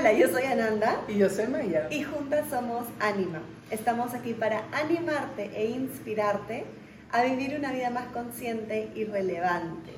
Hola, 0.00 0.14
yo 0.14 0.28
soy 0.28 0.44
Ananda. 0.44 1.02
Y 1.08 1.18
yo 1.18 1.28
soy 1.28 1.46
Maya. 1.46 1.86
Y 1.90 2.04
juntas 2.04 2.48
somos 2.48 2.86
Anima. 3.00 3.42
Estamos 3.70 4.14
aquí 4.14 4.32
para 4.32 4.64
animarte 4.72 5.50
e 5.54 5.66
inspirarte 5.66 6.64
a 7.12 7.22
vivir 7.24 7.54
una 7.58 7.70
vida 7.70 7.90
más 7.90 8.06
consciente 8.06 8.88
y 8.94 9.04
relevante. 9.04 9.90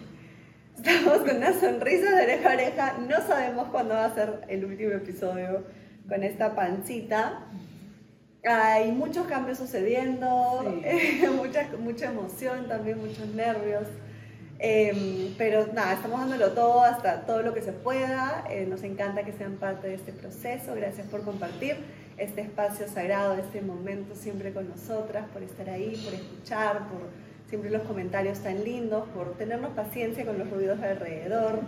Estamos 0.76 1.18
con 1.18 1.36
una 1.36 1.52
sonrisa 1.52 2.16
de 2.16 2.24
oreja 2.24 2.50
a 2.50 2.54
oreja. 2.54 2.98
No 3.08 3.16
sabemos 3.24 3.68
cuándo 3.68 3.94
va 3.94 4.06
a 4.06 4.12
ser 4.12 4.40
el 4.48 4.64
último 4.64 4.90
episodio 4.90 5.62
con 6.08 6.24
esta 6.24 6.56
pancita. 6.56 7.44
Hay 8.44 8.90
muchos 8.90 9.28
cambios 9.28 9.58
sucediendo, 9.58 10.64
mucha, 11.36 11.68
mucha 11.78 12.06
emoción 12.06 12.66
también, 12.66 12.98
muchos 12.98 13.28
nervios. 13.28 13.84
Em, 14.64 15.34
pero 15.36 15.66
nada, 15.72 15.94
estamos 15.94 16.20
dándolo 16.20 16.52
todo, 16.52 16.82
hasta 16.82 17.22
todo 17.26 17.42
lo 17.42 17.52
que 17.52 17.62
se 17.62 17.72
pueda. 17.72 18.44
Eh, 18.48 18.64
nos 18.64 18.84
encanta 18.84 19.24
que 19.24 19.32
sean 19.32 19.56
parte 19.56 19.88
de 19.88 19.94
este 19.94 20.12
proceso. 20.12 20.76
Gracias 20.76 21.04
por 21.08 21.24
compartir 21.24 21.78
este 22.16 22.42
espacio 22.42 22.86
sagrado, 22.86 23.34
este 23.34 23.60
momento 23.60 24.14
siempre 24.14 24.52
con 24.52 24.68
nosotras, 24.68 25.26
por 25.32 25.42
estar 25.42 25.68
ahí, 25.68 26.00
por 26.04 26.14
escuchar, 26.14 26.88
por 26.88 27.00
siempre 27.48 27.70
los 27.70 27.82
comentarios 27.82 28.38
tan 28.38 28.62
lindos, 28.62 29.08
por 29.08 29.36
tenernos 29.36 29.72
paciencia 29.72 30.24
con 30.24 30.38
los 30.38 30.48
ruidos 30.48 30.80
alrededor, 30.80 31.58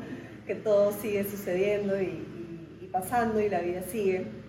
que 0.47 0.55
todo 0.55 0.93
sigue 0.93 1.25
sucediendo 1.25 2.01
y 2.01 2.89
pasando 2.93 3.41
y 3.41 3.49
la 3.49 3.59
vida 3.59 3.83
sigue. 3.91 4.44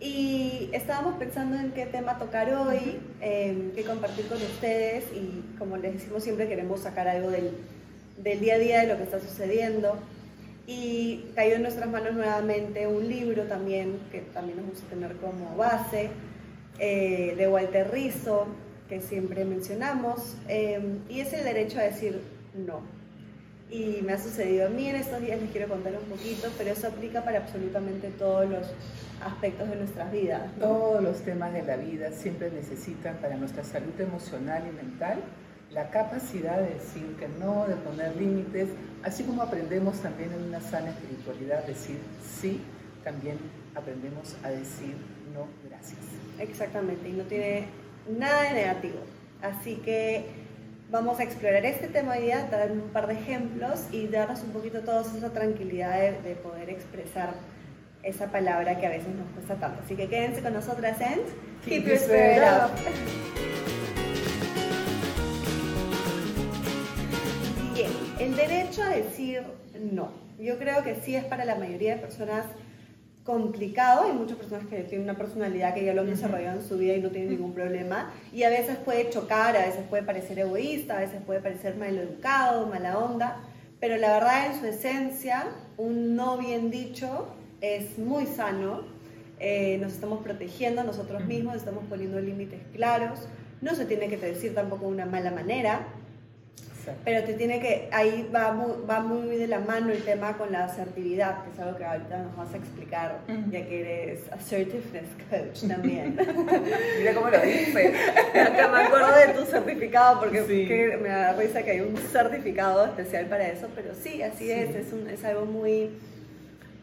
Y 0.00 0.70
estábamos 0.72 1.16
pensando 1.18 1.56
en 1.56 1.72
qué 1.72 1.84
tema 1.84 2.18
tocar 2.18 2.52
hoy, 2.54 2.98
qué 3.20 3.84
compartir 3.86 4.26
con 4.28 4.38
ustedes. 4.38 5.04
Y 5.14 5.56
como 5.58 5.76
les 5.76 5.92
decimos 5.92 6.24
siempre 6.24 6.48
queremos 6.48 6.80
sacar 6.80 7.06
algo 7.06 7.30
del, 7.30 7.50
del, 8.16 8.40
día 8.40 8.54
a 8.54 8.58
día 8.58 8.80
de 8.80 8.86
lo 8.86 8.96
que 8.96 9.02
está 9.02 9.20
sucediendo. 9.20 9.98
Y 10.66 11.26
cayó 11.34 11.56
en 11.56 11.62
nuestras 11.62 11.90
manos 11.90 12.14
nuevamente 12.14 12.86
un 12.86 13.08
libro 13.08 13.42
también 13.42 13.98
que 14.10 14.20
también 14.20 14.58
nos 14.58 14.70
gusta 14.70 14.86
tener 14.88 15.16
como 15.16 15.54
base, 15.56 16.08
eh, 16.78 17.34
de 17.36 17.48
Walter 17.48 17.90
Rizzo, 17.90 18.46
que 18.88 19.00
siempre 19.00 19.44
mencionamos, 19.44 20.36
eh, 20.48 20.80
y 21.10 21.20
es 21.20 21.32
el 21.32 21.44
derecho 21.44 21.78
a 21.78 21.82
decir 21.82 22.20
no 22.54 22.99
y 23.70 24.02
me 24.02 24.14
ha 24.14 24.18
sucedido 24.18 24.66
a 24.66 24.70
mí 24.70 24.88
en 24.88 24.96
estos 24.96 25.20
días, 25.20 25.40
les 25.40 25.50
quiero 25.50 25.68
contar 25.68 25.92
un 25.92 26.08
poquito, 26.08 26.48
pero 26.58 26.70
eso 26.70 26.88
aplica 26.88 27.22
para 27.22 27.38
absolutamente 27.38 28.08
todos 28.10 28.48
los 28.48 28.66
aspectos 29.24 29.68
de 29.68 29.76
nuestras 29.76 30.10
vidas. 30.10 30.42
Todos 30.58 31.02
los 31.02 31.20
temas 31.20 31.52
de 31.52 31.62
la 31.62 31.76
vida 31.76 32.10
siempre 32.10 32.50
necesitan 32.50 33.16
para 33.18 33.36
nuestra 33.36 33.62
salud 33.62 33.98
emocional 33.98 34.64
y 34.68 34.74
mental 34.74 35.22
la 35.70 35.88
capacidad 35.90 36.58
de 36.58 36.74
decir 36.74 37.16
que 37.16 37.28
no, 37.28 37.66
de 37.68 37.76
poner 37.76 38.16
límites, 38.16 38.70
así 39.04 39.22
como 39.22 39.42
aprendemos 39.42 40.00
también 40.00 40.32
en 40.32 40.42
una 40.42 40.60
sana 40.60 40.90
espiritualidad 40.90 41.64
decir 41.64 42.00
sí, 42.40 42.60
también 43.04 43.38
aprendemos 43.76 44.34
a 44.42 44.50
decir 44.50 44.96
no, 45.32 45.46
gracias. 45.68 46.00
Exactamente, 46.40 47.08
y 47.08 47.12
no 47.12 47.22
tiene 47.24 47.66
nada 48.18 48.42
de 48.42 48.54
negativo. 48.54 48.98
Así 49.42 49.76
que 49.76 50.26
Vamos 50.90 51.20
a 51.20 51.22
explorar 51.22 51.64
este 51.66 51.86
tema 51.86 52.14
hoy 52.14 52.22
día, 52.22 52.48
dar 52.50 52.72
un 52.72 52.88
par 52.88 53.06
de 53.06 53.14
ejemplos 53.14 53.84
y 53.92 54.08
darnos 54.08 54.42
un 54.42 54.50
poquito 54.50 54.80
todos 54.80 55.14
esa 55.14 55.32
tranquilidad 55.32 55.96
de, 56.20 56.34
poder 56.34 56.68
expresar 56.68 57.30
esa 58.02 58.26
palabra 58.32 58.76
que 58.80 58.86
a 58.86 58.88
veces 58.88 59.14
nos 59.14 59.28
cuesta 59.28 59.54
tanto. 59.54 59.82
Así 59.84 59.94
que 59.94 60.08
quédense 60.08 60.42
con 60.42 60.52
nosotras 60.52 61.00
en 61.00 61.20
Keep, 61.64 61.84
Your 61.84 61.94
Spirit 61.94 62.42
Up. 62.42 62.70
Bien, 67.72 67.92
el 68.18 68.34
derecho 68.34 68.82
a 68.82 68.88
decir 68.88 69.44
no. 69.80 70.10
Yo 70.40 70.58
creo 70.58 70.82
que 70.82 70.96
sí 70.96 71.14
es 71.14 71.24
para 71.24 71.44
la 71.44 71.54
mayoría 71.54 71.94
de 71.94 72.00
personas 72.00 72.46
complicado. 73.30 74.06
Hay 74.06 74.12
muchas 74.12 74.36
personas 74.36 74.66
que 74.66 74.82
tienen 74.82 75.08
una 75.08 75.16
personalidad 75.16 75.72
que 75.72 75.84
ya 75.84 75.94
lo 75.94 76.00
han 76.00 76.10
desarrollado 76.10 76.58
en 76.58 76.66
su 76.66 76.76
vida 76.76 76.94
y 76.94 77.00
no 77.00 77.10
tienen 77.10 77.30
ningún 77.30 77.52
problema. 77.54 78.12
Y 78.32 78.42
a 78.42 78.50
veces 78.50 78.76
puede 78.76 79.08
chocar, 79.08 79.56
a 79.56 79.66
veces 79.66 79.84
puede 79.88 80.02
parecer 80.02 80.40
egoísta, 80.40 80.96
a 80.96 81.00
veces 81.00 81.20
puede 81.24 81.40
parecer 81.40 81.76
mal 81.76 81.96
educado, 81.96 82.66
mala 82.66 82.98
onda. 82.98 83.36
Pero 83.78 83.96
la 83.98 84.14
verdad, 84.14 84.46
en 84.46 84.60
su 84.60 84.66
esencia, 84.66 85.46
un 85.76 86.16
no 86.16 86.38
bien 86.38 86.70
dicho 86.72 87.28
es 87.60 87.98
muy 87.98 88.26
sano. 88.26 88.82
Eh, 89.38 89.78
nos 89.80 89.92
estamos 89.92 90.22
protegiendo 90.22 90.80
a 90.80 90.84
nosotros 90.84 91.24
mismos, 91.24 91.54
estamos 91.54 91.84
poniendo 91.88 92.20
límites 92.20 92.60
claros. 92.74 93.20
No 93.60 93.76
se 93.76 93.84
tiene 93.84 94.08
que 94.08 94.16
decir 94.16 94.54
tampoco 94.54 94.86
de 94.86 94.92
una 94.92 95.06
mala 95.06 95.30
manera. 95.30 95.86
Pero 97.04 97.24
te 97.24 97.34
tiene 97.34 97.60
que, 97.60 97.88
ahí 97.92 98.28
va 98.34 98.52
muy, 98.52 98.72
va 98.88 99.00
muy 99.00 99.36
de 99.36 99.46
la 99.46 99.60
mano 99.60 99.92
el 99.92 100.02
tema 100.02 100.36
con 100.36 100.52
la 100.52 100.64
asertividad, 100.64 101.44
que 101.44 101.50
es 101.50 101.58
algo 101.58 101.76
que 101.76 101.84
ahorita 101.84 102.18
nos 102.18 102.36
vas 102.36 102.52
a 102.54 102.56
explicar, 102.56 103.18
ya 103.50 103.66
que 103.66 103.80
eres 103.80 104.32
assertiveness 104.32 105.08
coach 105.30 105.68
también. 105.68 106.16
Mira 106.98 107.14
cómo 107.14 107.28
lo 107.28 107.40
dice. 107.40 107.92
me 108.34 108.82
acuerdo 108.82 109.16
de 109.16 109.34
tu 109.34 109.44
certificado, 109.46 110.20
porque 110.20 110.98
me 111.00 111.08
da 111.08 111.32
risa 111.34 111.62
que 111.62 111.72
hay 111.72 111.80
un 111.80 111.96
certificado 111.96 112.86
especial 112.86 113.26
para 113.26 113.48
eso, 113.48 113.68
pero 113.74 113.94
sí, 113.94 114.22
así 114.22 114.50
es, 114.50 114.74
es, 114.74 114.92
un, 114.92 115.08
es 115.08 115.24
algo 115.24 115.46
muy 115.46 115.90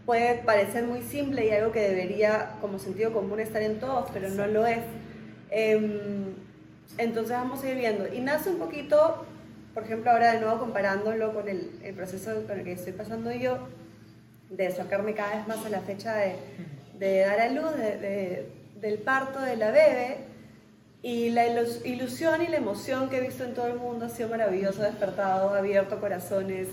puede 0.08 0.36
parecer 0.36 0.86
muy 0.86 1.02
simple 1.02 1.46
y 1.46 1.52
algo 1.52 1.74
que 1.74 1.82
debería 1.82 2.52
como 2.62 2.80
sentido 2.80 3.12
común 3.12 3.42
estar 3.42 3.62
en 3.62 3.78
todos, 3.82 4.10
pero 4.14 4.30
no 4.30 4.48
lo 4.48 4.66
es. 4.66 4.80
Em, 5.52 6.34
entonces 6.98 7.36
vamos 7.36 7.62
a 7.62 7.70
ir 7.70 7.76
viendo. 7.76 8.12
Y 8.12 8.22
nace 8.22 8.50
un 8.50 8.58
poquito 8.58 9.26
por 9.78 9.84
ejemplo, 9.84 10.10
ahora 10.10 10.34
de 10.34 10.40
nuevo 10.40 10.58
comparándolo 10.58 11.36
con 11.36 11.48
el, 11.48 11.70
proceso 11.96 12.32
con 12.48 12.58
el 12.58 12.66
que 12.66 12.72
estoy 12.72 12.94
pasando 12.94 13.32
yo, 13.32 13.60
de 14.50 14.72
sacarme 14.72 15.14
cada 15.14 15.36
vez 15.36 15.48
más 15.48 15.64
a 15.64 15.70
la 15.70 15.82
fecha 15.82 16.16
de, 17.00 17.20
dar 17.20 17.40
a 17.40 17.50
luz, 17.50 17.78
de, 17.78 18.50
del 18.82 18.98
parto 18.98 19.40
de 19.40 19.56
la 19.56 19.70
bebé, 19.70 20.18
y 21.04 21.30
la 21.30 21.46
ilusión 21.46 22.42
y 22.42 22.48
la 22.48 22.58
emoción 22.58 23.08
que 23.08 23.18
he 23.18 23.22
visto 23.22 23.44
en 23.44 23.54
todo 23.54 23.68
el 23.68 23.76
mundo 23.76 24.08
ha 24.08 24.10
sido 24.10 24.30
maravilloso, 24.30 24.82
despertado, 24.82 25.54
abierto 25.54 26.00
corazones, 26.00 26.70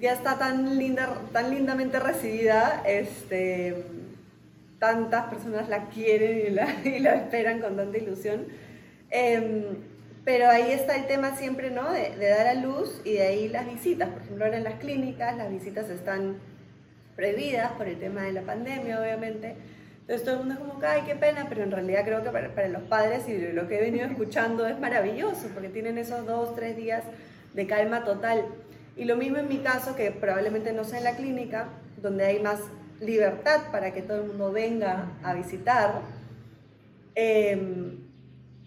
ya 0.00 0.12
está 0.14 0.38
tan, 0.38 0.78
linda, 0.78 1.14
tan 1.30 1.50
lindamente 1.50 2.00
recibida, 2.00 2.82
este, 2.86 3.84
tantas 4.78 5.26
personas 5.26 5.68
la 5.68 5.90
quieren 5.90 6.46
y 6.46 7.00
la, 7.00 7.14
esperan 7.16 7.60
con 7.60 7.76
tanta 7.76 7.98
ilusión. 7.98 8.46
Eh, 9.10 9.92
pero 10.24 10.48
ahí 10.48 10.72
está 10.72 10.96
el 10.96 11.06
tema 11.06 11.36
siempre, 11.36 11.70
¿no? 11.70 11.92
De, 11.92 12.16
dar 12.16 12.46
a 12.46 12.54
luz 12.54 13.00
y 13.04 13.14
de 13.14 13.22
ahí 13.22 13.48
las 13.48 13.66
visitas. 13.66 14.08
Por 14.08 14.22
ejemplo, 14.22 14.44
ahora 14.46 14.56
en 14.56 14.64
las 14.64 14.74
clínicas 14.74 15.36
las 15.36 15.50
visitas 15.50 15.90
están 15.90 16.36
prohibidas 17.14 17.72
por 17.72 17.86
el 17.86 17.98
tema 17.98 18.22
de 18.22 18.32
la 18.32 18.42
pandemia, 18.42 19.00
obviamente. 19.00 19.54
Entonces 20.00 20.24
todo 20.24 20.34
el 20.34 20.40
mundo 20.40 20.54
es 20.54 20.60
como, 20.60 20.80
ay, 20.86 21.02
qué 21.06 21.14
pena, 21.14 21.46
pero 21.48 21.62
en 21.62 21.70
realidad 21.70 22.04
creo 22.04 22.22
que 22.22 22.30
para, 22.30 22.68
los 22.68 22.82
padres 22.82 23.28
y 23.28 23.52
lo 23.52 23.68
que 23.68 23.78
he 23.78 23.80
venido 23.82 24.06
escuchando 24.06 24.66
es 24.66 24.78
maravilloso, 24.78 25.48
porque 25.52 25.68
tienen 25.68 25.98
esos 25.98 26.26
dos, 26.26 26.54
tres 26.54 26.76
días 26.76 27.04
de 27.52 27.66
calma 27.66 28.04
total. 28.04 28.46
Y 28.96 29.04
lo 29.04 29.16
mismo 29.16 29.38
en 29.38 29.48
mi 29.48 29.58
caso, 29.58 29.94
que 29.94 30.10
probablemente 30.10 30.72
no 30.72 30.84
sea 30.84 30.98
en 30.98 31.04
la 31.04 31.16
clínica, 31.16 31.68
donde 32.00 32.24
hay 32.24 32.40
más 32.40 32.60
libertad 33.00 33.60
para 33.70 33.92
que 33.92 34.02
todo 34.02 34.22
el 34.22 34.28
mundo 34.28 34.52
venga 34.52 35.10
a 35.22 35.34
visitar. 35.34 36.00
Eh, 37.14 37.98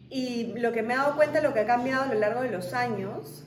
y 0.09 0.53
lo 0.57 0.71
que 0.71 0.83
me 0.83 0.93
he 0.93 0.97
dado 0.97 1.15
cuenta, 1.15 1.41
lo 1.41 1.53
que 1.53 1.61
ha 1.61 1.65
cambiado 1.65 2.03
a 2.03 2.13
lo 2.13 2.19
largo 2.19 2.41
de 2.41 2.51
los 2.51 2.73
años, 2.73 3.43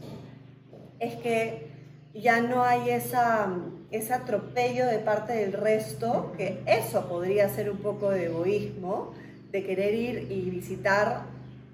es 0.98 1.14
que 1.16 1.70
ya 2.14 2.40
no 2.40 2.64
hay 2.64 2.90
esa, 2.90 3.48
ese 3.90 4.12
atropello 4.12 4.86
de 4.86 4.98
parte 4.98 5.32
del 5.32 5.52
resto, 5.52 6.32
que 6.36 6.62
eso 6.66 7.08
podría 7.08 7.48
ser 7.48 7.70
un 7.70 7.78
poco 7.78 8.10
de 8.10 8.26
egoísmo, 8.26 9.14
de 9.50 9.64
querer 9.64 9.94
ir 9.94 10.30
y 10.30 10.50
visitar 10.50 11.22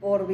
por, 0.00 0.26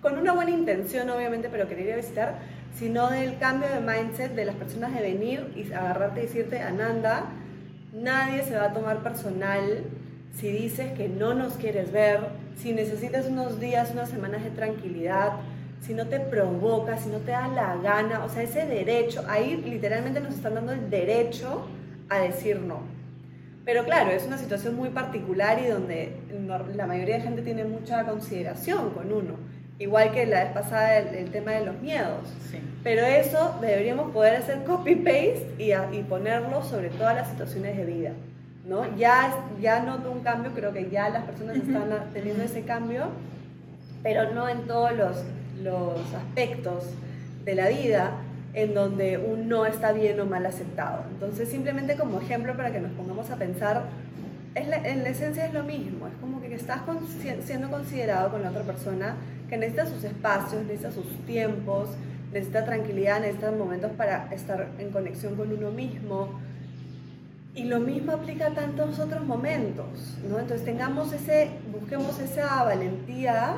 con 0.00 0.18
una 0.18 0.32
buena 0.32 0.50
intención 0.50 1.10
obviamente, 1.10 1.48
pero 1.50 1.68
querer 1.68 1.86
ir 1.86 1.92
a 1.94 1.96
visitar, 1.96 2.38
sino 2.78 3.10
del 3.10 3.38
cambio 3.38 3.68
de 3.68 3.80
mindset 3.80 4.34
de 4.34 4.44
las 4.44 4.54
personas 4.54 4.94
de 4.94 5.02
venir 5.02 5.52
y 5.56 5.72
agarrarte 5.72 6.20
y 6.20 6.22
decirte, 6.24 6.60
Ananda, 6.60 7.24
nadie 7.92 8.44
se 8.44 8.56
va 8.56 8.66
a 8.66 8.72
tomar 8.72 9.02
personal 9.02 9.84
si 10.38 10.52
dices 10.52 10.92
que 10.92 11.08
no 11.08 11.34
nos 11.34 11.54
quieres 11.54 11.90
ver, 11.90 12.20
si 12.60 12.72
necesitas 12.72 13.26
unos 13.26 13.60
días, 13.60 13.90
unas 13.92 14.08
semanas 14.08 14.42
de 14.42 14.50
tranquilidad, 14.50 15.32
si 15.80 15.94
no 15.94 16.06
te 16.06 16.18
provoca, 16.20 16.98
si 16.98 17.08
no 17.08 17.18
te 17.18 17.30
da 17.30 17.48
la 17.48 17.76
gana, 17.76 18.24
o 18.24 18.28
sea, 18.28 18.42
ese 18.42 18.66
derecho, 18.66 19.24
ahí 19.28 19.62
literalmente 19.64 20.20
nos 20.20 20.34
están 20.34 20.54
dando 20.54 20.72
el 20.72 20.90
derecho 20.90 21.66
a 22.08 22.18
decir 22.18 22.60
no. 22.60 22.80
Pero 23.64 23.84
claro, 23.84 24.10
es 24.10 24.26
una 24.26 24.38
situación 24.38 24.76
muy 24.76 24.88
particular 24.88 25.60
y 25.62 25.68
donde 25.68 26.16
la 26.74 26.86
mayoría 26.86 27.16
de 27.16 27.20
gente 27.20 27.42
tiene 27.42 27.64
mucha 27.64 28.04
consideración 28.04 28.90
con 28.90 29.12
uno. 29.12 29.34
Igual 29.78 30.10
que 30.10 30.26
la 30.26 30.44
vez 30.44 30.52
pasada 30.52 30.98
el, 30.98 31.30
tema 31.30 31.52
de 31.52 31.66
los 31.66 31.78
miedos. 31.80 32.32
Pero 32.82 33.02
eso 33.02 33.56
deberíamos 33.60 34.10
poder 34.12 34.36
hacer 34.36 34.64
copy-paste 34.64 35.54
y, 35.58 35.72
y 35.72 36.02
ponerlo 36.02 36.64
sobre 36.64 36.88
todas 36.88 37.14
las 37.14 37.28
situaciones 37.28 37.76
de 37.76 37.84
vida. 37.84 38.12
¿No? 38.68 38.96
Ya, 38.96 39.34
ya 39.60 39.82
noto 39.82 40.10
un 40.12 40.20
cambio, 40.20 40.52
creo 40.54 40.72
que 40.72 40.90
ya 40.90 41.08
las 41.08 41.24
personas 41.24 41.56
están 41.56 41.88
teniendo 42.12 42.44
ese 42.44 42.62
cambio, 42.62 43.06
pero 44.02 44.32
no 44.34 44.48
en 44.48 44.66
todos 44.66 44.92
los, 44.92 45.24
los 45.62 46.14
aspectos 46.14 46.84
de 47.44 47.54
la 47.54 47.68
vida. 47.68 48.12
en 48.54 48.74
donde 48.74 49.18
un 49.18 49.48
no 49.48 49.66
está 49.66 49.92
bien 49.92 50.18
o 50.20 50.24
mal 50.24 50.44
aceptado. 50.46 51.04
Entonces, 51.10 51.48
simplemente 51.48 51.96
como 51.96 52.20
ejemplo 52.20 52.56
para 52.56 52.72
que 52.72 52.80
nos 52.80 52.90
pongamos 52.92 53.30
a 53.30 53.36
pensar, 53.36 53.84
es 54.54 54.66
en 54.66 55.02
la 55.04 55.08
esencia 55.10 55.46
es 55.46 55.54
lo 55.54 55.62
mismo, 55.62 56.08
es 56.08 56.14
como 56.20 56.40
que 56.40 56.52
estás 56.54 56.80
siendo 57.44 57.70
considerado 57.70 58.30
con 58.30 58.42
la 58.42 58.50
otra 58.50 58.62
persona, 58.62 59.14
que 59.48 59.56
necesita 59.56 59.86
sus 59.86 60.02
espacios, 60.02 60.62
necesita 60.62 60.90
sus 60.90 61.06
tiempos, 61.26 61.90
necesita 62.32 62.64
tranquilidad, 62.64 63.20
necesita 63.20 63.50
momentos 63.52 63.92
para 63.92 64.28
estar 64.32 64.68
en 64.78 64.90
conexión 64.90 65.36
con 65.36 65.52
uno 65.52 65.70
mismo. 65.70 66.40
Y 67.58 67.64
lo 67.64 67.80
mismo 67.80 68.12
aplica 68.12 68.46
a 68.46 68.50
tantos 68.50 69.00
otros 69.00 69.26
momentos, 69.26 70.16
¿no? 70.30 70.38
Entonces 70.38 70.64
tengamos 70.64 71.12
ese, 71.12 71.50
busquemos 71.72 72.16
esa 72.20 72.62
valentía 72.62 73.56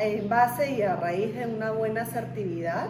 en 0.00 0.30
base 0.30 0.70
y 0.72 0.80
a 0.80 0.96
raíz 0.96 1.34
de 1.34 1.44
una 1.44 1.72
buena 1.72 2.02
asertividad 2.02 2.86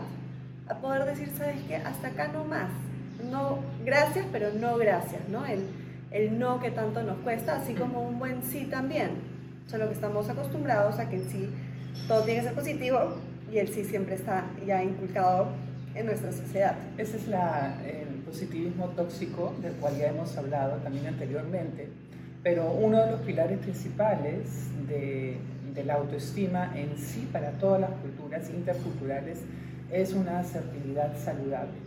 a 0.69 0.75
poder 0.77 1.07
decir, 1.07 1.33
¿sabes 1.37 1.57
qué? 1.67 1.75
Hasta 1.75 2.07
acá 2.07 2.29
no 2.29 2.45
más. 2.45 2.71
No, 3.33 3.59
gracias, 3.85 4.27
pero 4.31 4.53
no 4.53 4.79
gracias, 4.79 5.29
¿no? 5.29 5.45
El, 5.45 5.65
el 6.13 6.39
no 6.39 6.61
que 6.61 6.71
tanto 6.71 7.03
nos 7.03 7.19
cuesta, 7.19 7.57
así 7.57 7.75
como 7.75 8.03
un 8.03 8.21
buen 8.21 8.45
sí 8.45 8.65
también. 8.67 9.11
Solo 9.67 9.89
que 9.89 9.95
estamos 9.95 10.29
acostumbrados 10.29 11.01
a 11.01 11.09
que 11.09 11.17
el 11.17 11.29
sí 11.29 11.51
todo 12.07 12.23
tiene 12.23 12.43
que 12.43 12.47
ser 12.47 12.55
positivo 12.55 13.17
y 13.53 13.59
el 13.59 13.67
sí 13.75 13.83
siempre 13.83 14.15
está 14.15 14.45
ya 14.65 14.85
inculcado 14.85 15.49
en 15.97 16.07
nuestra 16.07 16.31
sociedad. 16.31 16.77
Ese 16.97 17.17
es 17.17 17.27
la, 17.27 17.75
el 17.85 18.08
positivismo 18.29 18.91
tóxico 18.91 19.55
del 19.63 19.73
cual 19.75 19.97
ya 19.97 20.09
hemos 20.09 20.37
hablado 20.37 20.77
también 20.77 21.07
anteriormente, 21.07 21.89
pero 22.43 22.71
uno 22.71 23.03
de 23.03 23.11
los 23.11 23.21
pilares 23.23 23.59
principales 23.59 24.69
de, 24.87 25.39
de 25.75 25.85
la 25.85 25.95
autoestima 25.95 26.73
en 26.77 26.99
sí 26.99 27.29
para 27.33 27.53
todas 27.53 27.81
las 27.81 27.91
culturas 27.91 28.51
interculturales 28.51 29.39
es 29.91 30.13
una 30.13 30.41
asertividad 30.41 31.17
saludable. 31.17 31.79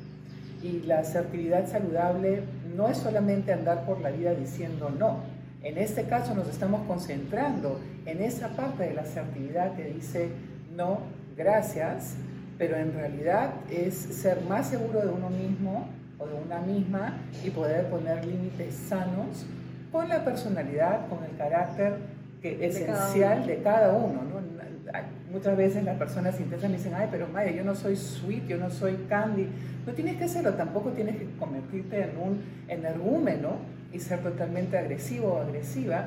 Y 0.64 0.82
la 0.82 1.00
asertividad 1.00 1.68
saludable 1.68 2.44
no 2.76 2.90
es 2.90 2.98
solamente 2.98 3.54
andar 3.54 3.86
por 3.86 4.02
la 4.02 4.10
vida 4.10 4.34
diciendo 4.34 4.90
no. 4.90 5.20
En 5.64 5.78
este 5.78 6.06
caso 6.06 6.34
nos 6.34 6.48
estamos 6.48 6.88
concentrando 6.88 7.80
en 8.06 8.22
esa 8.22 8.50
parte 8.50 8.84
de 8.84 8.94
la 8.96 9.04
asertividad 9.04 9.76
que 9.76 9.86
dice 9.86 10.30
no, 10.76 11.02
gracias, 11.38 12.16
pero 12.58 12.78
en 12.78 12.94
realidad 12.94 13.54
es 13.70 13.96
ser 13.96 14.42
más 14.42 14.70
seguro 14.70 15.02
de 15.02 15.10
uno 15.10 15.30
mismo 15.30 15.88
o 16.21 16.27
de 16.27 16.35
una 16.35 16.59
misma 16.59 17.18
y 17.44 17.50
poder 17.50 17.89
poner 17.89 18.23
límites 18.25 18.75
sanos 18.75 19.45
con 19.91 20.07
la 20.07 20.23
personalidad, 20.23 21.07
con 21.09 21.23
el 21.23 21.35
carácter 21.35 21.97
que, 22.41 22.65
esencial 22.65 23.45
de 23.45 23.62
cada 23.62 23.94
uno. 23.94 24.21
¿no? 24.23 24.41
muchas 25.31 25.56
veces 25.56 25.83
las 25.83 25.97
personas 25.97 26.39
intentan 26.39 26.71
y 26.71 26.77
dicen, 26.77 26.94
ay, 26.94 27.07
pero 27.09 27.27
Maya, 27.27 27.51
yo 27.51 27.63
no 27.63 27.73
soy 27.73 27.95
sweet, 27.95 28.47
yo 28.47 28.57
no 28.57 28.69
soy 28.69 28.95
candy. 29.07 29.47
No 29.88 29.94
tienes 29.94 30.18
que 30.18 30.27
serlo, 30.27 30.53
tampoco 30.53 30.89
tienes 30.89 31.15
que 31.15 31.25
convertirte 31.39 32.03
en 32.03 32.18
un 32.18 32.41
energúmeno 32.68 33.56
y 33.94 34.00
ser 34.00 34.19
totalmente 34.19 34.77
agresivo 34.77 35.33
o 35.33 35.41
agresiva. 35.41 36.06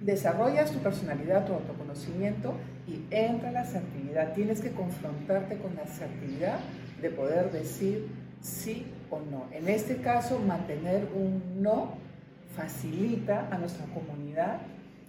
Desarrollas 0.00 0.72
tu 0.72 0.80
personalidad, 0.80 1.46
tu 1.46 1.54
autoconocimiento 1.54 2.54
y 2.88 3.04
entra 3.14 3.52
la 3.52 3.60
asertividad. 3.60 4.32
Tienes 4.34 4.60
que 4.60 4.72
confrontarte 4.72 5.56
con 5.58 5.76
la 5.76 5.82
asertividad 5.82 6.58
de 7.00 7.10
poder 7.10 7.52
decir 7.52 8.08
sí 8.42 8.86
o 9.10 9.20
no. 9.20 9.46
En 9.52 9.68
este 9.68 9.96
caso, 9.96 10.38
mantener 10.38 11.08
un 11.14 11.62
no 11.62 11.94
facilita 12.54 13.48
a 13.50 13.56
nuestra 13.56 13.86
comunidad 13.86 14.60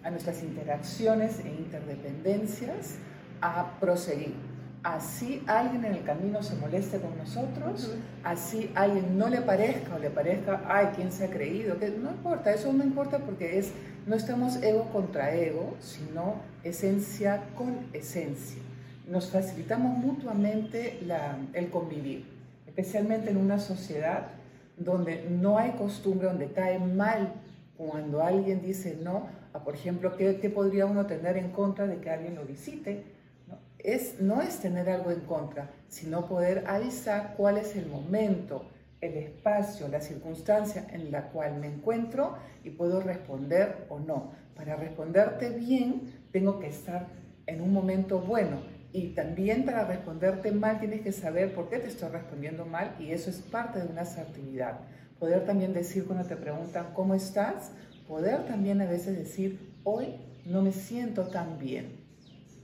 a 0.03 0.11
nuestras 0.11 0.43
interacciones 0.43 1.39
e 1.39 1.49
interdependencias 1.49 2.95
a 3.41 3.79
proseguir. 3.79 4.35
Así 4.83 5.41
alguien 5.47 5.85
en 5.85 5.93
el 5.93 6.03
camino 6.03 6.43
se 6.43 6.55
moleste 6.55 6.99
con 6.99 7.17
nosotros, 7.17 7.95
así 8.23 8.69
alguien 8.75 9.17
no 9.17 9.29
le 9.29 9.39
parezca 9.39 9.95
o 9.95 9.99
le 9.99 10.09
parezca, 10.09 10.61
ay, 10.67 10.87
¿quién 10.93 11.09
se 11.09 11.25
ha 11.25 11.29
creído? 11.29 11.79
Que 11.79 11.89
no 11.89 12.11
importa, 12.11 12.53
eso 12.53 12.73
no 12.73 12.83
importa 12.83 13.19
porque 13.19 13.57
es, 13.57 13.71
no 14.05 14.15
estamos 14.17 14.61
ego 14.61 14.89
contra 14.91 15.33
ego, 15.33 15.77
sino 15.79 16.35
esencia 16.65 17.43
con 17.55 17.87
esencia. 17.93 18.61
Nos 19.07 19.29
facilitamos 19.29 19.97
mutuamente 19.97 20.99
la, 21.05 21.37
el 21.53 21.69
convivir, 21.69 22.25
especialmente 22.75 23.29
en 23.29 23.37
una 23.37 23.59
sociedad 23.59 24.29
donde 24.77 25.29
no 25.29 25.59
hay 25.59 25.71
costumbre, 25.73 26.27
donde 26.27 26.51
cae 26.51 26.79
mal 26.79 27.33
cuando 27.77 28.23
alguien 28.23 28.63
dice 28.63 28.97
no, 28.99 29.27
por 29.63 29.75
ejemplo, 29.75 30.17
¿qué, 30.17 30.33
podría 30.49 30.87
uno 30.87 31.05
tener 31.05 31.37
en 31.37 31.51
contra 31.51 31.85
de 31.85 31.97
que 31.97 32.09
alguien 32.09 32.33
lo 32.33 32.43
visite? 32.45 33.03
¿no? 33.47 33.59
Es, 33.77 34.19
no 34.19 34.41
es 34.41 34.59
tener 34.59 34.89
algo 34.89 35.11
en 35.11 35.21
contra, 35.21 35.69
sino 35.87 36.27
poder 36.27 36.63
avisar 36.65 37.35
cuál 37.37 37.57
es 37.57 37.75
el 37.75 37.85
momento, 37.85 38.65
el 39.01 39.13
espacio, 39.17 39.87
la 39.87 40.01
circunstancia 40.01 40.87
en 40.91 41.11
la 41.11 41.29
cual 41.29 41.59
me 41.59 41.67
encuentro 41.67 42.37
y 42.63 42.71
puedo 42.71 43.01
responder 43.01 43.85
o 43.89 43.99
no. 43.99 44.31
Para 44.55 44.75
responderte 44.75 45.49
bien, 45.49 46.11
tengo 46.31 46.59
que 46.59 46.69
estar 46.69 47.05
en 47.45 47.61
un 47.61 47.71
momento 47.71 48.19
bueno. 48.19 48.57
Y 48.93 49.09
también 49.09 49.65
para 49.65 49.85
responderte 49.85 50.51
mal, 50.51 50.79
tienes 50.79 51.01
que 51.01 51.11
saber 51.11 51.53
por 51.55 51.67
qué 51.67 51.79
te 51.79 51.87
estoy 51.87 52.09
respondiendo 52.09 52.63
mal 52.65 52.95
y 52.99 53.11
eso 53.11 53.31
es 53.31 53.37
parte 53.41 53.79
de 53.79 53.87
una 53.87 54.01
asertividad. 54.01 54.81
Poder 55.19 55.45
también 55.45 55.73
decir 55.73 56.05
cuando 56.05 56.27
te 56.27 56.35
preguntan 56.35 56.93
cómo 56.93 57.15
estás, 57.15 57.71
poder 58.07 58.45
también 58.45 58.81
a 58.81 58.85
veces 58.85 59.17
decir, 59.17 59.73
hoy 59.83 60.15
no 60.45 60.61
me 60.61 60.71
siento 60.71 61.27
tan 61.27 61.57
bien. 61.57 62.03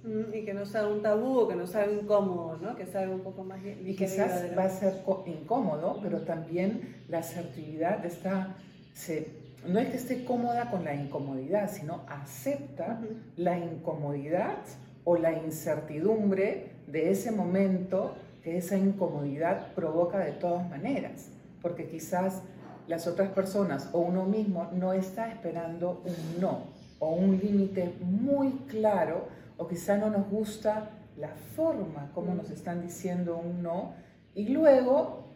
Mm, 0.03 0.33
y 0.33 0.45
que 0.45 0.53
no 0.53 0.67
sea 0.67 0.87
un 0.87 1.01
tabú, 1.01 1.47
que 1.47 1.55
no 1.55 1.65
sea 1.65 1.91
incómodo, 1.91 2.57
¿no? 2.57 2.75
que 2.75 2.85
sea 2.85 3.09
un 3.09 3.21
poco 3.21 3.43
más... 3.43 3.59
Y 3.65 3.95
quizás 3.95 4.45
va 4.55 4.65
a 4.65 4.69
ser 4.69 5.01
incómodo, 5.25 5.99
pero 5.99 6.21
también 6.21 7.03
la 7.07 7.19
asertividad 7.19 8.05
está... 8.05 8.55
Se, 8.93 9.31
no 9.67 9.79
es 9.79 9.89
que 9.89 9.97
esté 9.97 10.25
cómoda 10.25 10.69
con 10.69 10.85
la 10.85 10.93
incomodidad, 10.93 11.71
sino 11.71 12.03
acepta 12.07 13.01
la 13.35 13.57
incomodidad 13.57 14.57
o 15.04 15.18
la 15.18 15.34
incertidumbre 15.34 16.72
de 16.88 17.12
ese 17.12 17.31
momento 17.31 18.16
que 18.44 18.57
esa 18.57 18.78
incomodidad 18.78 19.74
provoca 19.74 20.19
de 20.19 20.31
todas 20.31 20.68
maneras. 20.69 21.30
Porque 21.62 21.88
quizás 21.88 22.42
las 22.88 23.07
otras 23.07 23.30
personas 23.30 23.89
o 23.94 24.00
uno 24.00 24.25
mismo 24.25 24.70
no 24.74 24.94
está 24.94 25.29
esperando 25.32 26.01
un 26.06 26.41
no 26.41 26.63
o 27.00 27.12
un 27.12 27.38
límite 27.38 27.94
muy 28.01 28.51
claro 28.68 29.27
o 29.58 29.68
quizá 29.68 29.98
no 29.98 30.10
nos 30.10 30.29
gusta 30.29 30.89
la 31.18 31.29
forma 31.56 32.12
como 32.13 32.34
nos 32.34 32.50
están 32.50 32.82
diciendo 32.82 33.38
un 33.38 33.62
no 33.62 33.94
y 34.34 34.50
luego 34.50 35.29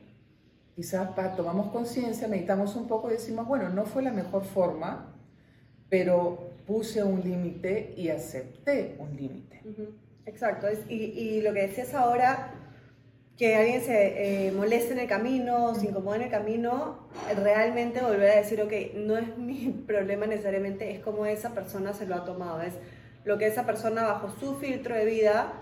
quizás 0.75 1.10
tomamos 1.36 1.67
conciencia, 1.72 2.27
meditamos 2.27 2.75
un 2.75 2.88
poco 2.88 3.10
y 3.10 3.13
decimos, 3.13 3.48
bueno, 3.48 3.70
no 3.70 3.86
fue 3.86 4.01
la 4.01 4.12
mejor 4.12 4.43
forma, 4.43 5.12
pero 5.93 6.39
puse 6.65 7.03
un 7.03 7.21
límite 7.21 7.93
y 7.95 8.09
acepté 8.09 8.95
un 8.97 9.15
límite. 9.15 9.62
Exacto, 10.25 10.65
y, 10.89 10.95
y, 10.95 11.41
lo 11.41 11.53
que 11.53 11.67
decías 11.67 11.93
ahora 11.93 12.51
que 13.38 13.55
alguien 13.55 13.79
se 13.83 14.47
eh, 14.47 14.51
moleste 14.53 14.93
en 14.93 15.01
el 15.01 15.07
camino, 15.07 15.75
se 15.75 15.85
incomode 15.85 16.15
en 16.15 16.21
el 16.23 16.31
camino, 16.31 17.07
realmente 17.35 18.01
volver 18.01 18.31
a 18.31 18.38
decir, 18.38 18.59
ok, 18.59 18.73
no 18.95 19.19
es 19.19 19.38
mi 19.38 19.69
problema 19.88 20.25
necesariamente, 20.25 20.89
es 20.89 21.00
como 21.00 21.27
esa 21.27 21.53
persona 21.53 21.93
se 21.93 22.07
lo 22.07 22.15
ha 22.15 22.25
tomado, 22.25 22.63
es 22.63 22.73
lo 23.23 23.38
que 23.38 23.45
esa 23.45 23.67
persona 23.67 24.01
bajo 24.01 24.31
su 24.39 24.55
filtro 24.55 24.95
de 24.95 25.05
vida 25.05 25.53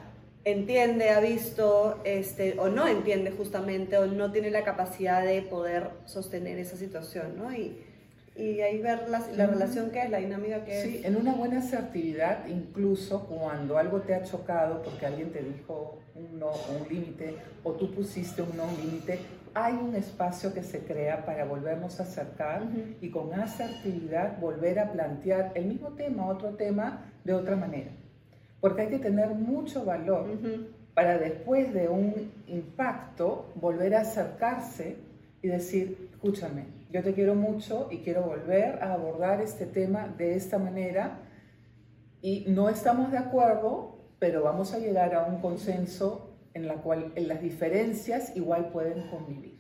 entiende, 0.46 1.10
ha 1.10 1.20
visto, 1.20 2.00
este, 2.06 2.58
o 2.58 2.70
no 2.70 2.88
entiende 2.88 3.32
justamente, 3.32 3.98
o 3.98 4.06
no 4.06 4.32
tiene 4.32 4.50
la 4.50 4.64
capacidad 4.64 5.26
de 5.26 5.42
poder 5.42 5.90
sostener 6.06 6.58
esa 6.58 6.78
situación, 6.78 7.36
¿no? 7.36 7.54
Y, 7.54 7.91
y 8.42 8.62
ahí 8.62 8.82
ver 8.82 9.08
la, 9.10 9.22
la, 9.38 9.46
relación 9.46 9.92
que 9.92 10.02
es, 10.02 10.10
la 10.10 10.18
dinámica 10.18 10.66
que 10.66 10.80
es. 10.80 10.84
Sí, 10.84 11.02
en 11.04 11.16
una 11.16 11.34
buena 11.34 11.60
asertividad, 11.60 12.48
incluso 12.48 13.28
cuando 13.28 13.78
algo 13.78 14.02
te 14.02 14.16
ha 14.16 14.24
chocado 14.24 14.82
porque 14.82 15.06
alguien 15.06 15.32
te 15.32 15.44
dijo 15.44 16.00
un 16.16 16.40
no 16.40 16.48
o 16.48 16.82
un 16.82 16.90
límite, 16.90 17.36
o 17.64 17.74
tú 17.74 17.92
pusiste 17.94 18.42
un 18.42 18.58
no, 18.58 18.64
un 18.64 18.76
límite, 18.78 19.20
hay 19.54 19.74
un 19.74 19.96
espacio 19.96 20.54
que 20.54 20.64
se 20.64 20.80
crea 20.80 21.26
para 21.26 21.46
volvernos 21.46 22.00
a 22.00 22.04
acercar 22.04 22.64
y 23.00 23.10
con 23.10 23.34
asertividad 23.34 24.40
volver 24.40 24.80
a 24.80 24.92
plantear 24.92 25.52
el 25.56 25.66
mismo 25.66 25.90
tema, 25.90 26.28
otro 26.28 26.50
tema, 26.56 27.12
de 27.24 27.34
otra 27.34 27.56
manera. 27.56 27.92
Porque 28.60 28.84
hay 28.84 28.90
que 28.90 29.00
tener 29.00 29.30
mucho 29.30 29.86
valor 29.86 30.26
para 30.94 31.18
después 31.18 31.74
de 31.74 31.90
un 31.90 32.32
impacto 32.48 33.52
volver 33.56 33.96
a 33.96 34.02
acercarse 34.02 34.98
y 35.42 35.48
decir, 35.48 36.10
escúchame, 36.12 36.66
yo 36.92 37.04
te 37.04 37.14
quiero 37.14 37.36
mucho 37.36 37.88
y 37.92 38.00
quiero 38.00 38.24
volver 38.24 38.84
a 38.84 38.94
abordar 38.94 39.42
este 39.42 39.66
tema 39.66 40.08
de 40.18 40.36
esta 40.36 40.58
manera 40.58 41.20
y 42.22 42.46
no 42.48 42.70
estamos 42.70 43.12
de 43.12 43.18
acuerdo, 43.18 43.98
pero 44.20 44.44
vamos 44.44 44.74
a 44.74 44.80
llegar 44.80 45.16
a 45.16 45.26
un 45.26 45.42
consenso 45.42 46.36
en 46.54 46.68
la 46.68 46.76
cual 46.76 47.12
en 47.16 47.28
las 47.28 47.42
diferencias 47.42 48.36
igual 48.36 48.70
pueden 48.70 49.08
convivir. 49.10 49.60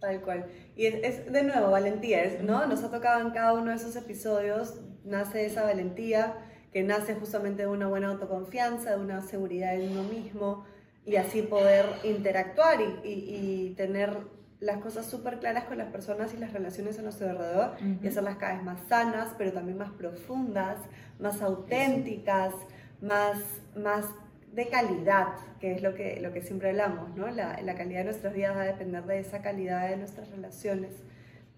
Tal 0.00 0.20
cual. 0.20 0.46
Y 0.76 0.86
es, 0.86 1.32
de 1.32 1.42
nuevo 1.42 1.70
valentía, 1.70 2.38
¿no? 2.42 2.66
Nos 2.66 2.84
ha 2.84 2.90
tocado 2.90 3.20
en 3.22 3.30
cada 3.30 3.54
uno 3.54 3.70
de 3.70 3.76
esos 3.76 3.96
episodios, 3.96 4.80
nace 5.04 5.46
esa 5.46 5.64
valentía 5.64 6.34
que 6.72 6.82
nace 6.82 7.14
justamente 7.14 7.62
de 7.62 7.68
una 7.68 7.88
buena 7.88 8.08
autoconfianza, 8.08 8.90
de 8.90 9.00
una 9.00 9.22
seguridad 9.22 9.74
en 9.74 9.92
uno 9.92 10.02
mismo, 10.02 10.64
y 11.06 11.16
así 11.16 11.40
poder 11.40 11.86
interactuar 12.04 12.80
y, 13.02 13.08
y, 13.08 13.74
tener 13.76 14.18
las 14.60 14.78
cosas 14.78 15.06
súper 15.06 15.38
claras 15.38 15.64
con 15.64 15.78
las 15.78 15.88
personas 15.88 16.32
y 16.34 16.38
las 16.38 16.52
relaciones 16.52 16.98
a 16.98 17.02
nuestro 17.02 17.28
alrededor 17.28 17.72
y 18.02 18.08
hacerlas 18.08 18.36
cada 18.36 18.54
vez 18.54 18.62
más 18.62 18.80
sanas, 18.88 19.28
pero 19.36 19.52
también 19.52 19.76
más 19.76 19.90
profundas, 19.90 20.78
más 21.18 21.42
auténticas, 21.42 22.54
más, 23.00 23.38
más 23.76 24.06
de 24.52 24.68
calidad, 24.68 25.28
que 25.60 25.72
es 25.72 25.82
lo 25.82 25.94
que, 25.94 26.20
lo 26.20 26.32
que 26.32 26.40
siempre 26.40 26.70
hablamos, 26.70 27.14
¿no? 27.16 27.28
La, 27.28 27.60
la 27.60 27.74
calidad 27.74 28.00
de 28.00 28.04
nuestros 28.06 28.32
días 28.32 28.56
va 28.56 28.62
a 28.62 28.64
depender 28.64 29.04
de 29.04 29.18
esa 29.18 29.42
calidad 29.42 29.88
de 29.90 29.98
nuestras 29.98 30.30
relaciones 30.30 30.92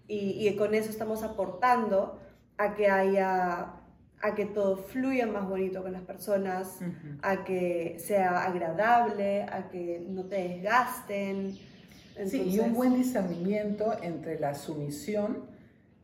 y, 0.07 0.47
y 0.47 0.55
con 0.57 0.73
eso 0.75 0.89
estamos 0.89 1.23
aportando 1.23 2.19
a 2.57 2.73
que 2.75 2.89
haya 2.89 3.75
a 4.21 4.35
que 4.35 4.45
todo 4.45 4.75
fluya 4.75 5.25
más 5.27 5.47
bonito 5.47 5.81
con 5.81 5.93
las 5.93 6.01
personas, 6.01 6.79
a 7.21 7.43
que 7.43 7.95
sea 7.99 8.43
agradable, 8.43 9.43
a 9.43 9.69
que 9.69 10.03
no 10.09 10.25
te 10.25 10.35
desgasten. 10.35 11.57
Sí, 12.25 12.41
y 12.41 12.59
un 12.59 12.73
buen 12.73 12.95
discernimiento 12.95 13.95
entre 14.01 14.39
la 14.39 14.53
sumisión 14.53 15.45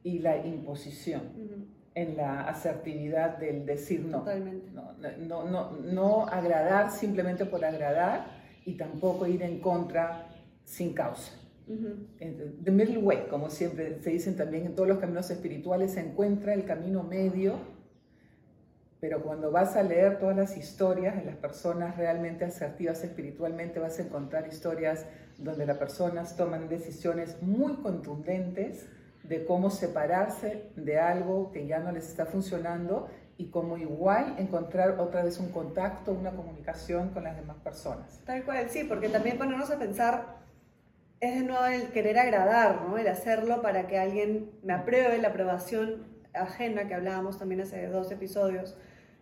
y 0.03 0.19
la 0.19 0.37
imposición. 0.45 1.73
En 1.93 2.17
la 2.17 2.47
asertividad 2.49 3.37
del 3.37 3.65
decir 3.65 4.01
no. 4.01 4.19
Totalmente. 4.19 4.69
No, 4.71 4.93
no, 5.17 5.43
no, 5.49 5.71
no 5.71 6.27
agradar 6.27 6.91
simplemente 6.91 7.45
por 7.45 7.63
agradar 7.63 8.27
y 8.65 8.73
tampoco 8.73 9.25
ir 9.27 9.41
en 9.43 9.59
contra 9.59 10.27
sin 10.65 10.93
causa. 10.93 11.31
The 11.67 12.71
middle 12.71 12.99
way, 12.99 13.27
como 13.29 13.49
siempre 13.49 13.99
se 14.01 14.11
dicen 14.11 14.35
también 14.35 14.65
en 14.65 14.75
todos 14.75 14.87
los 14.87 14.99
caminos 14.99 15.29
espirituales, 15.31 15.93
se 15.93 16.01
encuentra 16.01 16.53
el 16.53 16.65
camino 16.65 17.01
medio 17.03 17.75
pero 19.07 19.21
cuando 19.21 19.51
vas 19.51 19.75
a 19.75 19.83
leer 19.83 20.17
todas 20.17 20.35
las 20.35 20.57
historias 20.57 21.15
de 21.15 21.25
las 21.25 21.35
personas 21.35 21.95
realmente 21.95 22.43
asertivas 22.43 23.03
espiritualmente, 23.03 23.79
vas 23.79 23.99
a 23.99 24.01
encontrar 24.01 24.47
historias 24.47 25.05
donde 25.37 25.65
las 25.65 25.77
personas 25.77 26.35
toman 26.35 26.69
decisiones 26.69 27.41
muy 27.41 27.73
contundentes 27.75 28.85
de 29.23 29.45
cómo 29.45 29.69
separarse 29.69 30.69
de 30.75 30.99
algo 30.99 31.51
que 31.51 31.65
ya 31.67 31.79
no 31.79 31.91
les 31.91 32.07
está 32.07 32.25
funcionando 32.25 33.07
y 33.37 33.49
cómo 33.49 33.77
igual 33.77 34.35
encontrar 34.37 34.99
otra 34.99 35.23
vez 35.23 35.39
un 35.39 35.49
contacto, 35.49 36.11
una 36.11 36.31
comunicación 36.31 37.09
con 37.09 37.23
las 37.23 37.35
demás 37.35 37.57
personas. 37.57 38.21
Tal 38.25 38.43
cual, 38.43 38.69
sí, 38.69 38.83
porque 38.83 39.09
también 39.09 39.37
ponernos 39.37 39.71
a 39.71 39.77
pensar 39.77 40.37
es 41.19 41.35
de 41.35 41.43
nuevo 41.43 41.65
el 41.65 41.89
querer 41.89 42.19
agradar, 42.19 42.79
el 42.97 43.07
hacerlo 43.07 43.61
para 43.61 43.87
que 43.87 43.97
alguien 43.97 44.51
me 44.63 44.73
apruebe, 44.73 45.17
la 45.17 45.29
aprobación 45.29 46.05
ajena 46.33 46.87
que 46.87 46.93
hablábamos 46.93 47.39
también 47.39 47.61
hace 47.61 47.87
dos 47.87 48.11
episodios 48.11 48.75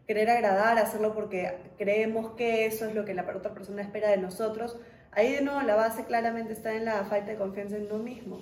querer 0.08 0.29
agradar, 0.29 0.77
hacerlo 0.77 1.13
porque 1.13 1.58
creemos 1.77 2.32
que 2.32 2.65
eso 2.65 2.86
es 2.86 2.96
lo 2.96 3.05
que 3.05 3.13
la 3.13 3.24
otra 3.24 3.53
persona 3.53 3.82
espera 3.82 4.10
de 4.10 4.17
nosotros, 4.17 4.77
ahí 5.15 5.34
de 5.34 5.41
nuevo 5.41 5.62
la 5.62 5.75
base 5.75 6.05
claramente 6.05 6.53
está 6.53 6.74
en 6.74 6.86
la 6.86 7.03
falta 7.05 7.32
de 7.32 7.38
confianza 7.38 7.77
en 7.77 7.86
uno 7.86 8.00
mismo. 8.00 8.41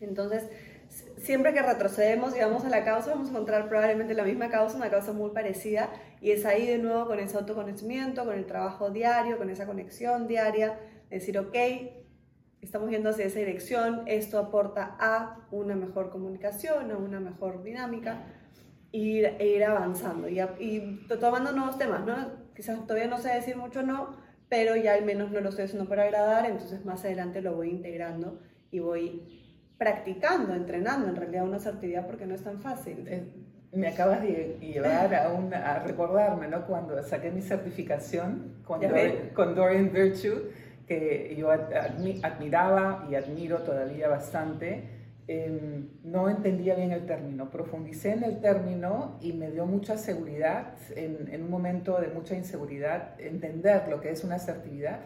Entonces, 0.00 0.48
siempre 1.18 1.52
que 1.52 1.62
retrocedemos 1.62 2.36
y 2.36 2.40
vamos 2.40 2.64
a 2.64 2.68
la 2.68 2.84
causa, 2.84 3.10
vamos 3.10 3.28
a 3.28 3.30
encontrar 3.30 3.68
probablemente 3.68 4.14
la 4.14 4.24
misma 4.24 4.48
causa, 4.48 4.76
una 4.76 4.90
causa 4.90 5.12
muy 5.12 5.30
parecida, 5.30 5.90
y 6.20 6.32
es 6.32 6.44
ahí 6.44 6.66
de 6.66 6.78
nuevo 6.78 7.06
con 7.06 7.18
ese 7.18 7.36
autoconocimiento, 7.36 8.24
con 8.24 8.34
el 8.34 8.46
trabajo 8.46 8.90
diario, 8.90 9.38
con 9.38 9.50
esa 9.50 9.66
conexión 9.66 10.26
diaria, 10.26 10.78
decir, 11.10 11.38
ok, 11.38 11.56
estamos 12.60 12.90
yendo 12.90 13.10
hacia 13.10 13.26
esa 13.26 13.38
dirección, 13.38 14.02
esto 14.06 14.38
aporta 14.38 14.96
a 14.98 15.46
una 15.50 15.74
mejor 15.74 16.10
comunicación, 16.10 16.90
a 16.90 16.96
una 16.96 17.20
mejor 17.20 17.62
dinámica, 17.62 18.24
e 18.92 19.46
ir 19.56 19.64
avanzando 19.64 20.28
y, 20.28 20.38
y, 20.60 21.06
tomando 21.18 21.52
nuevos 21.52 21.78
temas, 21.78 22.04
¿no? 22.04 22.14
Quizás 22.54 22.86
todavía 22.86 23.08
no 23.08 23.18
sé 23.18 23.30
decir 23.30 23.56
mucho 23.56 23.82
no, 23.82 24.16
pero 24.52 24.76
ya 24.76 24.92
al 24.92 25.06
menos 25.06 25.30
no 25.30 25.40
lo 25.40 25.48
estoy 25.48 25.64
haciendo 25.64 25.88
para 25.88 26.02
agradar, 26.02 26.44
entonces 26.44 26.84
más 26.84 27.02
adelante 27.06 27.40
lo 27.40 27.54
voy 27.54 27.70
integrando 27.70 28.38
y 28.70 28.80
voy 28.80 29.22
practicando, 29.78 30.52
entrenando 30.52 31.08
en 31.08 31.16
realidad 31.16 31.44
una 31.44 31.56
asertividad 31.56 32.06
porque 32.06 32.26
no 32.26 32.34
es 32.34 32.44
tan 32.44 32.60
fácil. 32.60 33.02
Eh, 33.08 33.22
me 33.72 33.88
acabas 33.88 34.20
de 34.20 34.58
llevar 34.60 35.14
a, 35.14 35.74
a 35.74 35.78
recordarme, 35.78 36.48
¿no? 36.48 36.66
Cuando 36.66 37.02
saqué 37.02 37.30
mi 37.30 37.40
certificación 37.40 38.56
con, 38.66 38.82
con 39.32 39.54
Dorian 39.54 39.90
Virtue, 39.90 40.50
que 40.86 41.34
yo 41.34 41.50
admiraba 41.50 43.08
y 43.10 43.14
admiro 43.14 43.60
todavía 43.60 44.08
bastante, 44.08 44.84
Em, 45.28 45.88
no 46.02 46.28
entendía 46.28 46.74
bien 46.74 46.90
el 46.90 47.06
término. 47.06 47.48
Profundicé 47.48 48.12
en 48.12 48.24
el 48.24 48.40
término 48.40 49.18
y 49.20 49.32
me 49.32 49.50
dio 49.50 49.66
mucha 49.66 49.96
seguridad, 49.96 50.74
en, 50.96 51.42
un 51.42 51.50
momento 51.50 52.00
de 52.00 52.08
mucha 52.08 52.34
inseguridad, 52.34 53.20
entender 53.20 53.88
lo 53.88 54.00
que 54.00 54.10
es 54.10 54.24
una 54.24 54.36
asertividad. 54.36 55.00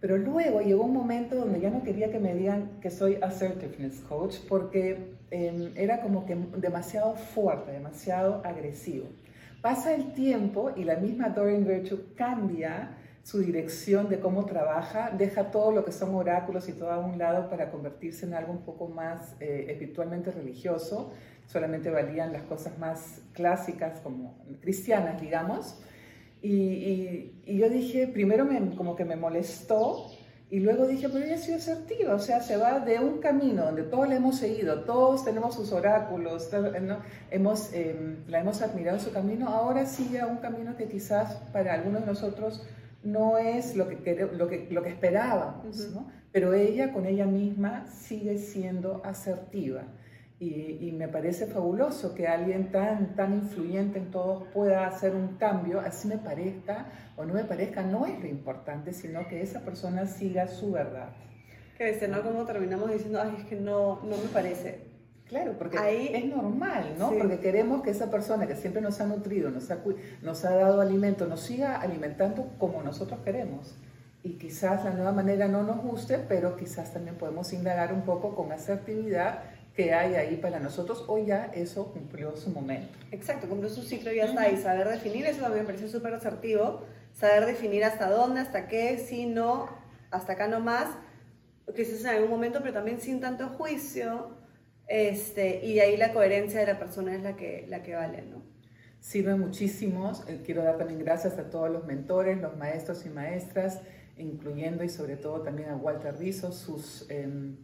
Pero 0.00 0.18
luego 0.18 0.60
llegó 0.60 0.84
un 0.84 0.92
momento 0.92 1.36
donde 1.36 1.60
ya 1.60 1.70
no 1.70 1.82
quería 1.82 2.10
que 2.10 2.18
me 2.18 2.34
digan 2.34 2.78
que 2.80 2.90
soy 2.90 3.16
assertiveness 3.22 4.00
coach 4.00 4.36
porque 4.48 5.14
em, 5.30 5.72
era 5.76 6.00
como 6.00 6.26
que 6.26 6.36
demasiado 6.56 7.14
fuerte, 7.14 7.72
demasiado 7.72 8.42
agresivo. 8.44 9.06
Pasa 9.62 9.94
el 9.94 10.12
tiempo 10.12 10.72
y 10.76 10.84
la 10.84 10.96
misma 10.96 11.30
Doreen 11.30 11.64
Virtue 11.64 12.12
cambia 12.16 12.98
su 13.24 13.38
dirección 13.38 14.10
de 14.10 14.20
cómo 14.20 14.44
trabaja, 14.44 15.10
deja 15.10 15.50
todo 15.50 15.72
lo 15.72 15.82
que 15.82 15.92
son 15.92 16.14
oráculos 16.14 16.68
y 16.68 16.72
todo 16.72 16.90
a 16.90 16.98
un 16.98 17.16
lado 17.18 17.48
para 17.48 17.70
convertirse 17.70 18.26
en 18.26 18.34
algo 18.34 18.52
un 18.52 18.62
poco 18.62 18.86
más 18.86 19.34
eh, 19.40 19.64
espiritualmente 19.70 20.30
religioso. 20.30 21.10
Solamente 21.46 21.88
valían 21.88 22.34
las 22.34 22.42
cosas 22.42 22.78
más 22.78 23.22
clásicas 23.32 24.00
como 24.00 24.36
cristianas, 24.60 25.22
digamos. 25.22 25.80
Y, 26.42 27.32
yo 27.46 27.70
dije, 27.70 28.08
primero 28.08 28.44
me, 28.44 28.76
como 28.76 28.94
que 28.94 29.06
me 29.06 29.16
molestó 29.16 30.10
y 30.50 30.60
luego 30.60 30.86
dije, 30.86 31.08
pero 31.08 31.24
ella 31.24 31.36
ha 31.36 31.38
sido 31.38 31.56
asertiva, 31.56 32.14
o 32.14 32.18
sea, 32.18 32.42
se 32.42 32.58
va 32.58 32.78
de 32.80 32.98
un 32.98 33.20
camino 33.20 33.64
donde 33.64 33.84
todos 33.84 34.06
le 34.06 34.16
hemos 34.16 34.36
seguido, 34.36 34.84
todos 34.84 35.24
tenemos 35.24 35.54
sus 35.54 35.72
oráculos, 35.72 36.50
hemos, 37.30 37.72
em, 37.72 38.18
la 38.28 38.40
hemos 38.40 38.60
admirado 38.60 38.98
su 38.98 39.10
camino, 39.10 39.48
ahora 39.48 39.86
sigue 39.86 40.20
a 40.20 40.26
un 40.26 40.36
camino 40.36 40.76
que 40.76 40.86
quizás 40.86 41.36
para 41.50 41.72
algunos 41.72 42.02
de 42.02 42.06
nosotros 42.06 42.62
no 43.04 43.38
es 43.38 43.76
lo 43.76 43.88
que, 43.88 44.28
lo 44.32 44.48
que, 44.48 44.68
lo 44.70 44.82
que 44.82 44.88
esperábamos, 44.88 45.90
¿no? 45.94 46.06
pero 46.34 46.52
ella 46.52 46.92
con 46.92 47.06
ella 47.06 47.26
misma 47.26 47.86
sigue 47.86 48.38
siendo 48.38 49.00
asertiva. 49.04 49.82
Y, 50.40 50.92
me 50.92 51.06
parece 51.08 51.46
fabuloso 51.46 52.14
que 52.14 52.26
alguien 52.26 52.72
tan, 52.72 53.14
tan 53.14 53.34
influyente 53.34 53.98
en 53.98 54.10
todos 54.10 54.48
pueda 54.48 54.86
hacer 54.86 55.14
un 55.14 55.36
cambio, 55.36 55.80
así 55.80 56.08
me 56.08 56.18
parezca 56.18 56.86
o 57.16 57.24
no 57.24 57.34
me 57.34 57.44
parezca, 57.44 57.82
no 57.82 58.04
es 58.04 58.20
lo 58.20 58.26
importante, 58.26 58.92
sino 58.92 59.26
que 59.28 59.42
esa 59.42 59.60
persona 59.60 60.06
siga 60.06 60.48
su 60.48 60.72
verdad. 60.72 61.10
Que 61.78 61.84
veces, 61.84 62.08
¿no? 62.08 62.22
Como 62.22 62.44
terminamos 62.44 62.92
diciendo, 62.92 63.20
ay, 63.22 63.36
es 63.38 63.44
que 63.44 63.56
no, 63.56 64.00
no 64.02 64.16
me 64.16 64.28
parece. 64.32 64.93
Claro, 65.34 65.58
porque 65.58 65.76
Ahí, 65.78 66.12
es 66.14 66.26
normal, 66.26 66.94
¿no? 66.96 67.10
Porque 67.10 67.40
queremos 67.40 67.82
que 67.82 67.90
esa 67.90 68.08
persona 68.08 68.46
que 68.46 68.54
siempre 68.54 68.80
nos 68.80 69.00
ha 69.00 69.06
nutrido, 69.06 69.50
nos 69.50 69.68
ha, 69.72 69.78
nos 70.22 70.44
ha 70.44 70.54
dado 70.54 70.80
alimento, 70.80 71.26
nos 71.26 71.40
siga 71.40 71.80
alimentando 71.80 72.52
como 72.56 72.84
nosotros 72.84 73.18
queremos. 73.24 73.74
Y 74.22 74.34
quizás 74.34 74.84
la 74.84 74.92
nueva 74.92 75.10
manera 75.10 75.48
no 75.48 75.64
nos 75.64 75.82
guste, 75.82 76.18
pero 76.20 76.54
quizás 76.54 76.92
también 76.92 77.16
podemos 77.16 77.52
indagar 77.52 77.92
un 77.92 78.02
poco 78.02 78.36
con 78.36 78.52
asertividad 78.52 79.42
que 79.74 79.92
hay 79.92 80.14
ahí 80.14 80.36
para 80.36 80.60
nosotros 80.60 81.04
o 81.08 81.18
ya 81.18 81.46
eso 81.46 81.92
cumplió 81.92 82.36
su 82.36 82.50
momento. 82.50 82.96
Exacto, 83.10 83.48
cumplió 83.48 83.68
su 83.70 83.82
ciclo 83.82 84.12
y 84.12 84.18
ya 84.18 84.26
está. 84.26 84.48
Y 84.48 84.56
saber 84.56 84.86
definir, 84.86 85.26
eso 85.26 85.40
también 85.42 85.64
me 85.64 85.66
parece 85.66 85.88
súper 85.88 86.14
asertivo, 86.14 86.82
saber 87.12 87.46
definir 87.46 87.82
hasta 87.82 88.08
dónde, 88.08 88.38
hasta 88.38 88.68
qué, 88.68 88.98
si 88.98 89.26
no, 89.26 89.66
hasta 90.12 90.34
acá 90.34 90.46
no 90.46 90.60
más, 90.60 90.90
quizás 91.74 92.02
en 92.02 92.06
algún 92.06 92.30
momento, 92.30 92.60
pero 92.60 92.72
también 92.72 93.00
sin 93.00 93.20
tanto 93.20 93.48
juicio 93.48 94.43
este, 94.86 95.64
y 95.64 95.80
ahí 95.80 95.96
la 95.96 96.12
coherencia 96.12 96.60
de 96.60 96.66
la 96.66 96.78
persona 96.78 97.14
es 97.14 97.22
la 97.22 97.36
que, 97.36 97.66
la 97.68 97.82
que 97.82 97.94
vale, 97.94 98.22
¿no? 98.22 98.42
Sirve 99.00 99.34
muchísimo. 99.34 100.12
Eh, 100.28 100.42
quiero 100.44 100.62
dar 100.62 100.78
también 100.78 101.00
gracias 101.00 101.38
a 101.38 101.50
todos 101.50 101.70
los 101.70 101.86
mentores, 101.86 102.40
los 102.40 102.56
maestros 102.56 103.04
y 103.06 103.10
maestras, 103.10 103.80
incluyendo 104.16 104.84
y 104.84 104.88
sobre 104.88 105.16
todo 105.16 105.42
también 105.42 105.70
a 105.70 105.76
Walter 105.76 106.16
Rizzo, 106.18 106.52
sus, 106.52 107.06
em, 107.10 107.56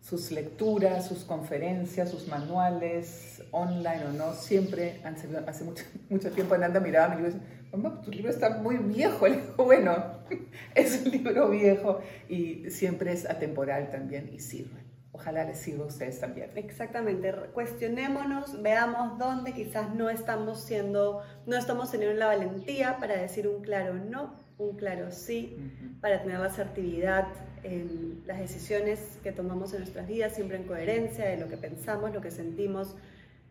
sus 0.00 0.30
lecturas, 0.32 1.06
sus 1.06 1.24
conferencias, 1.24 2.10
sus 2.10 2.26
manuales, 2.28 3.42
online 3.52 4.04
o 4.06 4.12
no, 4.12 4.32
siempre 4.34 5.00
han 5.04 5.16
servido. 5.16 5.42
Hace 5.46 5.64
mucho, 5.64 5.84
tiempo 6.34 6.54
Ananda 6.54 6.80
miraba 6.80 7.14
mi 7.14 7.22
libro 7.22 7.30
y 7.30 7.34
decía, 7.34 7.66
mamá, 7.72 8.00
tu 8.02 8.10
libro 8.10 8.30
está 8.30 8.58
muy 8.58 8.76
viejo. 8.76 9.28
Le 9.28 9.40
bueno, 9.56 9.96
es 10.74 11.02
un 11.04 11.10
libro 11.12 11.50
viejo 11.50 12.00
y 12.28 12.68
siempre 12.70 13.12
es 13.12 13.28
atemporal 13.28 13.90
también 13.90 14.28
y 14.32 14.40
sirve 14.40 14.89
ojalá 15.12 15.44
les 15.44 15.58
sirva 15.58 15.84
a 15.84 15.88
ustedes 15.88 16.20
también. 16.20 16.50
Exactamente, 16.54 17.32
cuestionémonos, 17.52 18.62
veamos 18.62 19.18
dónde 19.18 19.52
quizás 19.52 19.94
no 19.94 20.08
estamos 20.08 20.60
siendo, 20.60 21.22
no 21.46 21.56
estamos 21.56 21.90
teniendo 21.90 22.16
la 22.16 22.26
valentía 22.26 22.98
para 22.98 23.16
decir 23.16 23.48
un 23.48 23.62
claro 23.62 23.94
no, 23.94 24.34
un 24.58 24.76
claro 24.76 25.10
sí, 25.10 25.56
para 26.00 26.22
tener 26.22 26.38
la 26.38 26.46
asertividad 26.46 27.26
en 27.62 28.22
las 28.26 28.38
decisiones 28.38 29.18
que 29.22 29.32
tomamos 29.32 29.72
en 29.72 29.80
nuestras 29.80 30.06
vidas, 30.06 30.34
siempre 30.34 30.56
en 30.56 30.64
coherencia 30.64 31.26
de 31.26 31.36
lo 31.38 31.48
que 31.48 31.56
pensamos, 31.56 32.12
lo 32.12 32.20
que 32.20 32.30
sentimos 32.30 32.94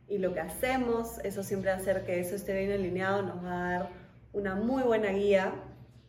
y 0.07 0.17
lo 0.19 0.33
que 0.33 0.39
hacemos. 0.39 1.19
Eso 1.23 1.43
siempre 1.43 1.71
hacer 1.71 2.05
que 2.05 2.19
eso 2.19 2.35
esté 2.35 2.57
bien 2.57 2.71
alineado 2.71 3.21
nos 3.23 3.43
va 3.43 3.51
a 3.51 3.71
dar 3.71 3.89
una 4.33 4.55
muy 4.55 4.83
buena 4.83 5.11
guía 5.11 5.53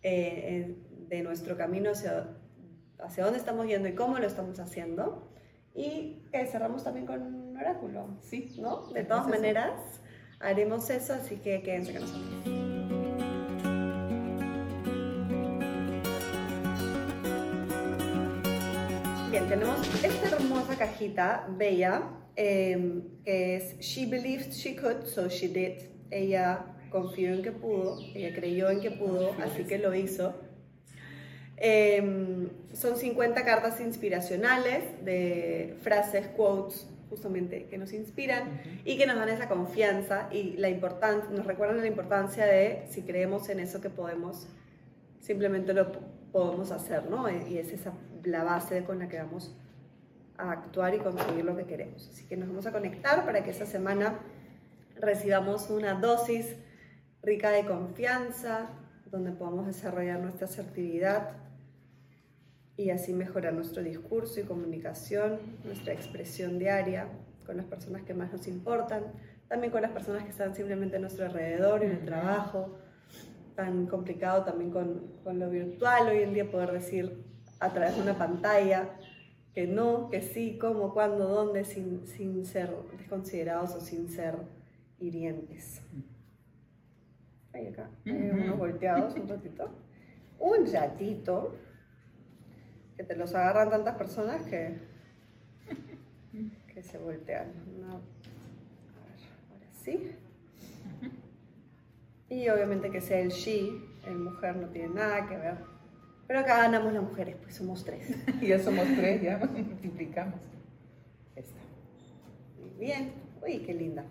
eh, 0.02 0.76
de 1.09 1.23
nuestro 1.23 1.57
camino 1.57 1.90
hacia, 1.90 2.28
hacia 2.99 3.25
dónde 3.25 3.38
estamos 3.38 3.66
yendo 3.66 3.88
y 3.88 3.95
cómo 3.95 4.19
lo 4.19 4.26
estamos 4.26 4.59
haciendo. 4.61 5.30
Y 5.74 6.22
que 6.32 6.46
cerramos 6.46 6.84
también 6.84 7.06
con 7.06 7.22
un 7.22 7.56
oráculo. 7.56 8.18
Sí. 8.20 8.56
¿No? 8.58 8.88
De 8.88 9.04
todas 9.04 9.28
maneras, 9.28 10.00
haremos 10.40 10.90
eso, 10.90 11.14
así 11.14 11.36
que 11.36 11.62
quédense 11.62 11.92
con 11.92 12.02
nosotros. 12.02 12.44
Bien, 19.30 19.48
tenemos 19.48 20.04
esta 20.04 20.36
hermosa 20.36 20.76
cajita 20.76 21.46
bella 21.56 22.02
eh, 22.36 23.02
que 23.24 23.56
es 23.56 23.78
She 23.80 24.06
believed 24.06 24.52
she 24.52 24.74
could, 24.74 25.06
so 25.06 25.28
she 25.28 25.48
did. 25.48 25.88
Ella 26.10 26.64
confió 26.90 27.32
en 27.32 27.42
que 27.42 27.52
pudo, 27.52 27.98
ella 28.14 28.34
creyó 28.34 28.70
en 28.70 28.80
que 28.80 28.90
pudo, 28.90 29.32
así 29.42 29.64
que 29.64 29.78
lo 29.78 29.94
hizo. 29.94 30.34
Eh, 31.62 32.50
son 32.72 32.96
50 32.96 33.44
cartas 33.44 33.80
inspiracionales 33.80 35.04
de 35.04 35.76
frases, 35.82 36.26
quotes, 36.28 36.88
justamente, 37.10 37.66
que 37.66 37.76
nos 37.76 37.92
inspiran 37.92 38.62
y 38.84 38.96
que 38.96 39.06
nos 39.06 39.16
dan 39.16 39.28
esa 39.28 39.48
confianza 39.48 40.28
y 40.32 40.56
la 40.56 40.70
importancia, 40.70 41.28
nos 41.30 41.46
recuerdan 41.46 41.80
la 41.80 41.86
importancia 41.86 42.46
de 42.46 42.86
si 42.88 43.02
creemos 43.02 43.48
en 43.50 43.60
eso 43.60 43.80
que 43.80 43.90
podemos, 43.90 44.46
simplemente 45.20 45.74
lo 45.74 45.92
podemos 46.32 46.70
hacer, 46.70 47.10
¿no? 47.10 47.28
Y 47.28 47.58
es 47.58 47.72
esa 47.72 47.92
la 48.24 48.44
base 48.44 48.84
con 48.84 48.98
la 48.98 49.08
que 49.08 49.18
vamos 49.18 49.54
a 50.38 50.52
actuar 50.52 50.94
y 50.94 50.98
conseguir 50.98 51.44
lo 51.44 51.56
que 51.56 51.64
queremos. 51.64 52.08
Así 52.10 52.26
que 52.26 52.36
nos 52.36 52.48
vamos 52.48 52.66
a 52.66 52.72
conectar 52.72 53.26
para 53.26 53.44
que 53.44 53.50
esta 53.50 53.66
semana 53.66 54.18
recibamos 54.96 55.68
una 55.68 55.94
dosis 55.94 56.56
rica 57.22 57.50
de 57.50 57.66
confianza, 57.66 58.70
donde 59.10 59.32
podamos 59.32 59.66
desarrollar 59.66 60.20
nuestra 60.20 60.46
asertividad 60.46 61.32
y 62.80 62.90
así 62.90 63.12
mejorar 63.12 63.52
nuestro 63.52 63.82
discurso 63.82 64.40
y 64.40 64.44
comunicación, 64.44 65.38
nuestra 65.64 65.92
expresión 65.92 66.58
diaria 66.58 67.08
con 67.44 67.58
las 67.58 67.66
personas 67.66 68.02
que 68.04 68.14
más 68.14 68.32
nos 68.32 68.49
importan, 68.49 69.04
también 69.49 69.70
con 69.70 69.82
las 69.82 69.90
personas 69.90 70.25
que 70.25 70.30
están 70.30 70.54
simplemente 70.54 70.96
a 70.96 71.00
nuestro 71.00 71.26
alrededor, 71.26 71.84
en 71.84 71.90
el 71.90 72.04
trabajo, 72.06 72.78
tan 73.54 73.87
complicado 73.87 74.44
también 74.44 74.70
con, 74.70 75.12
con 75.22 75.38
lo 75.38 75.50
virtual 75.50 76.08
hoy 76.08 76.22
en 76.22 76.32
día 76.32 76.50
poder 76.50 76.72
decir 76.72 77.22
a 77.58 77.70
través 77.70 77.96
de 77.96 78.02
una 78.02 78.16
pantalla 78.16 78.88
que 79.52 79.66
no, 79.66 80.08
que 80.08 80.22
sí, 80.22 80.56
cómo, 80.58 80.94
cuándo, 80.94 81.28
dónde, 81.28 81.64
sin, 81.66 82.06
sin 82.06 82.46
ser 82.46 82.75
desconsiderados 82.96 83.75
o 83.75 83.80
sin 83.80 84.08
ser 84.08 84.37
hirientes. 84.99 85.82
Ahí 87.52 87.66
acá, 87.66 87.90
hay 88.06 88.30
unos 88.30 88.56
volteados 88.56 89.14
un 89.16 89.28
ratito. 89.28 89.70
Un 90.38 90.72
ratito, 90.72 91.54
que 93.00 93.07
te 93.07 93.16
los 93.16 93.35
agarran 93.35 93.71
tantas 93.71 93.97
personas 93.97 94.42
que, 94.42 94.76
que 96.75 96.83
se 96.83 96.99
voltean. 96.99 97.47
a 97.49 97.95
ver, 97.95 98.02
ahora 99.50 99.66
sí. 99.83 100.12
Y 102.28 102.47
obviamente 102.50 102.90
que 102.90 103.00
sea 103.00 103.21
el 103.21 103.30
she, 103.30 103.71
el 104.07 104.19
mujer 104.19 104.57
no 104.57 104.69
tiene 104.69 104.92
nada 104.92 105.26
que 105.26 105.35
ver. 105.35 105.54
Pero 106.26 106.40
acá 106.40 106.59
ganamos 106.59 106.92
las 106.92 107.02
mujeres, 107.02 107.37
pues 107.40 107.54
somos 107.54 107.87
tres. 107.87 108.14
y 108.38 108.47
ya 108.49 108.59
somos 108.59 108.85
tres, 108.95 109.23
ya 109.23 109.38
multiplicamos. 109.50 110.38
Esta. 111.35 111.59
Muy 112.61 112.87
bien. 112.87 113.14
Uy, 113.40 113.61
qué 113.61 113.73
linda. 113.73 114.04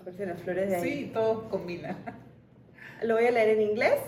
Aparecen 0.00 0.30
las 0.30 0.42
flores 0.42 0.68
de 0.68 0.76
ahí. 0.78 0.82
Sí, 0.82 1.10
todo 1.14 1.48
combina. 1.48 1.96
Lo 3.04 3.14
voy 3.14 3.26
a 3.26 3.30
leer 3.30 3.50
en 3.50 3.62
inglés. 3.70 4.00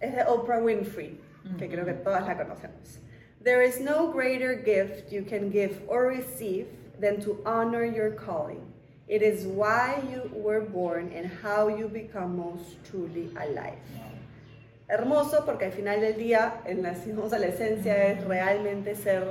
Es 0.00 0.14
de 0.14 0.24
Oprah 0.24 0.60
Winfrey, 0.60 1.18
que 1.58 1.68
creo 1.68 1.84
que 1.84 1.94
todas 1.94 2.26
la 2.26 2.36
conocemos. 2.36 2.98
There 3.42 3.62
is 3.62 3.80
no 3.80 4.10
greater 4.10 4.54
gift 4.54 5.12
you 5.12 5.22
can 5.22 5.50
give 5.50 5.82
or 5.86 6.06
receive 6.06 6.66
than 7.00 7.20
to 7.22 7.38
honor 7.44 7.84
your 7.84 8.10
calling. 8.10 8.72
It 9.06 9.22
is 9.22 9.46
why 9.46 10.02
you 10.10 10.30
were 10.32 10.62
born 10.62 11.12
and 11.14 11.30
how 11.42 11.68
you 11.68 11.88
become 11.88 12.36
most 12.36 12.82
truly 12.84 13.30
alive 13.36 13.78
hermoso 14.88 15.44
porque 15.44 15.66
al 15.66 15.72
final 15.72 16.00
del 16.00 16.16
día, 16.16 16.60
en 16.64 16.82
la, 16.82 16.90
a 16.90 17.38
la 17.38 17.46
esencia, 17.46 18.06
es 18.06 18.24
realmente 18.24 18.94
ser 18.94 19.24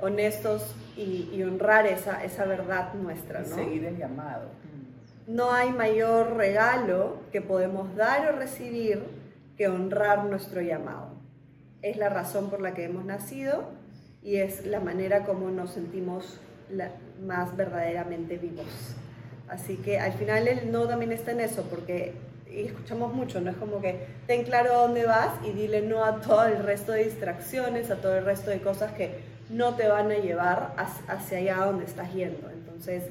honestos 0.00 0.74
y, 0.96 1.42
honrar 1.42 1.86
esa, 1.86 2.22
esa 2.24 2.44
verdad 2.44 2.94
nuestra. 2.94 3.40
¿no? 3.40 3.54
seguir 3.56 3.84
el 3.84 3.96
llamado. 3.96 4.48
No 5.26 5.52
hay 5.52 5.70
mayor 5.70 6.36
regalo 6.36 7.18
que 7.30 7.40
podemos 7.40 7.94
dar 7.94 8.34
o 8.34 8.36
recibir 8.36 9.02
que 9.56 9.68
honrar 9.68 10.24
nuestro 10.24 10.60
llamado. 10.60 11.10
Es 11.82 11.96
la 11.96 12.08
razón 12.08 12.48
por 12.48 12.60
la 12.60 12.74
que 12.74 12.84
hemos 12.84 13.04
nacido 13.04 13.64
y 14.22 14.36
es 14.36 14.66
la 14.66 14.80
manera 14.80 15.24
como 15.24 15.50
nos 15.50 15.72
sentimos 15.72 16.38
más 17.26 17.56
verdaderamente 17.56 18.38
vivos. 18.38 18.94
Así 19.48 19.76
que 19.76 19.98
al 19.98 20.12
final 20.12 20.48
el 20.48 20.72
no 20.72 20.86
también 20.86 21.12
está 21.12 21.32
en 21.32 21.40
eso, 21.40 21.64
porque 21.68 22.14
escuchamos 22.48 23.12
mucho, 23.12 23.40
¿no? 23.40 23.50
Es 23.50 23.56
como 23.56 23.80
que 23.80 24.06
ten 24.26 24.44
claro 24.44 24.74
dónde 24.74 25.04
vas 25.06 25.32
y 25.44 25.50
dile 25.52 25.82
no 25.82 26.04
a 26.04 26.20
todo 26.20 26.46
el 26.46 26.62
resto 26.62 26.92
de 26.92 27.04
distracciones, 27.04 27.90
a 27.90 27.96
todo 27.96 28.16
el 28.16 28.24
resto 28.24 28.50
de 28.50 28.60
cosas 28.60 28.92
que 28.92 29.20
no 29.50 29.74
te 29.74 29.88
van 29.88 30.10
a 30.10 30.16
llevar 30.16 30.74
hacia 31.08 31.38
allá 31.38 31.56
donde 31.66 31.84
estás 31.84 32.12
yendo. 32.14 32.48
Entonces 32.50 33.04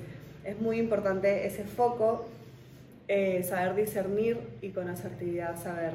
es 0.43 0.59
muy 0.59 0.79
importante 0.79 1.45
ese 1.45 1.63
foco, 1.63 2.25
eh, 3.07 3.43
saber 3.43 3.75
discernir 3.75 4.39
y 4.61 4.69
con 4.69 4.89
asertividad 4.89 5.61
saber 5.61 5.93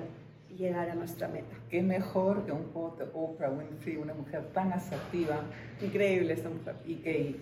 llegar 0.56 0.90
a 0.90 0.94
nuestra 0.94 1.28
meta. 1.28 1.56
Qué 1.70 1.82
mejor 1.82 2.44
que 2.44 2.52
un 2.52 2.64
quote 2.72 3.04
de 3.04 3.10
Oprah 3.14 3.50
Winfrey, 3.50 3.96
una 3.96 4.14
mujer 4.14 4.48
tan 4.52 4.72
asertiva. 4.72 5.42
Increíble 5.80 6.32
esta 6.32 6.48
mujer. 6.48 6.76
Y 6.86 6.96
que 6.96 7.36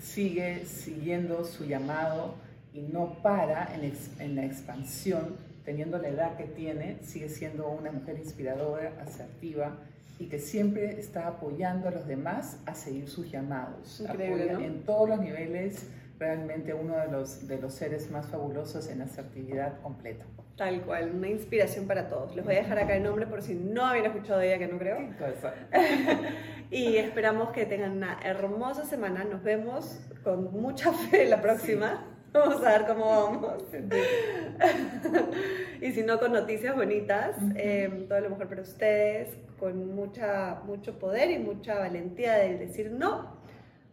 sigue 0.00 0.64
siguiendo 0.64 1.44
su 1.44 1.64
llamado 1.64 2.34
y 2.72 2.82
no 2.82 3.14
para 3.22 3.74
en, 3.74 3.92
en 4.18 4.36
la 4.36 4.44
expansión 4.44 5.36
teniendo 5.64 5.98
la 5.98 6.08
edad 6.08 6.36
que 6.36 6.44
tiene, 6.44 6.98
sigue 7.02 7.28
siendo 7.28 7.68
una 7.68 7.92
mujer 7.92 8.18
inspiradora, 8.18 8.92
asertiva 9.02 9.76
y 10.18 10.26
que 10.26 10.38
siempre 10.38 10.98
está 11.00 11.28
apoyando 11.28 11.88
a 11.88 11.90
los 11.90 12.06
demás 12.06 12.58
a 12.66 12.74
seguir 12.74 13.08
sus 13.08 13.30
llamados. 13.30 14.00
Increíble, 14.00 14.52
En 14.64 14.82
todos 14.82 15.08
los 15.08 15.20
niveles, 15.20 15.86
realmente 16.20 16.74
uno 16.74 16.98
de 16.98 17.08
los, 17.08 17.48
de 17.48 17.58
los 17.58 17.72
seres 17.72 18.10
más 18.10 18.26
fabulosos 18.26 18.88
en 18.88 19.00
asertividad 19.00 19.80
completa. 19.80 20.26
Tal 20.54 20.82
cual, 20.82 21.12
una 21.14 21.28
inspiración 21.28 21.86
para 21.86 22.08
todos. 22.08 22.36
Les 22.36 22.44
voy 22.44 22.56
a 22.56 22.58
dejar 22.58 22.78
acá 22.78 22.94
el 22.94 23.02
nombre 23.02 23.26
por 23.26 23.40
si 23.40 23.54
no 23.54 23.86
habían 23.86 24.04
escuchado 24.04 24.38
de 24.38 24.48
ella, 24.48 24.58
que 24.58 24.70
no 24.70 24.78
creo. 24.78 24.98
y 26.70 26.98
esperamos 26.98 27.52
que 27.52 27.64
tengan 27.64 27.92
una 27.92 28.20
hermosa 28.22 28.84
semana. 28.84 29.24
Nos 29.24 29.42
vemos 29.42 29.98
con 30.22 30.52
mucha 30.52 30.92
fe 30.92 31.24
la 31.24 31.40
próxima. 31.40 32.06
Vamos 32.32 32.64
a 32.64 32.78
ver 32.78 32.86
cómo 32.86 33.06
vamos. 33.06 33.64
y 35.80 35.90
si 35.90 36.04
no, 36.04 36.20
con 36.20 36.32
noticias 36.32 36.76
bonitas. 36.76 37.34
Eh, 37.56 38.06
todo 38.08 38.20
lo 38.20 38.30
mejor 38.30 38.48
para 38.48 38.62
ustedes, 38.62 39.36
con 39.58 39.96
mucha, 39.96 40.60
mucho 40.64 40.96
poder 40.96 41.32
y 41.32 41.40
mucha 41.40 41.76
valentía 41.76 42.34
de 42.34 42.56
decir 42.56 42.92
no. 42.92 43.39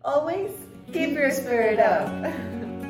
Always 0.04 0.52
keep 0.94 1.12
your 1.12 1.32
spirit 1.32 1.80
up. 1.80 2.08